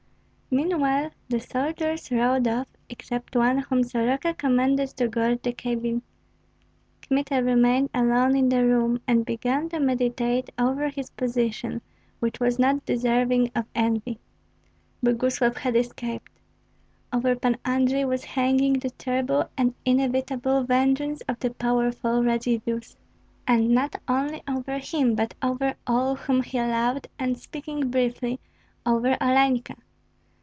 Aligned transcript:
Meanwhile 0.53 1.11
the 1.29 1.39
soldiers 1.39 2.11
rode 2.11 2.45
off, 2.45 2.67
except 2.89 3.37
one, 3.37 3.59
whom 3.59 3.83
Soroka 3.85 4.33
commanded 4.33 4.89
to 4.97 5.07
guard 5.07 5.41
the 5.43 5.53
cabin. 5.53 6.01
Kmita 7.01 7.41
remained 7.41 7.89
alone 7.93 8.35
in 8.35 8.49
the 8.49 8.65
room, 8.67 8.99
and 9.07 9.23
began 9.25 9.69
to 9.69 9.79
meditate 9.79 10.49
over 10.59 10.89
his 10.89 11.09
position, 11.11 11.79
which 12.19 12.41
was 12.41 12.59
not 12.59 12.85
deserving 12.85 13.49
of 13.55 13.65
envy. 13.75 14.19
Boguslav 15.01 15.55
had 15.55 15.77
escaped. 15.77 16.33
Over 17.13 17.33
Pan 17.37 17.55
Andrei 17.63 18.03
was 18.03 18.25
hanging 18.25 18.73
the 18.73 18.89
terrible 18.89 19.49
and 19.57 19.73
inevitable 19.85 20.65
vengeance 20.65 21.21
of 21.29 21.39
the 21.39 21.51
powerful 21.51 22.23
Radzivills. 22.25 22.97
And 23.47 23.69
not 23.69 23.95
only 24.05 24.43
over 24.49 24.79
him, 24.79 25.15
but 25.15 25.33
over 25.41 25.75
all 25.87 26.15
whom 26.15 26.43
he 26.43 26.59
loved, 26.59 27.07
and 27.17 27.37
speaking 27.37 27.89
briefly, 27.89 28.41
over 28.85 29.15
Olenka. 29.21 29.75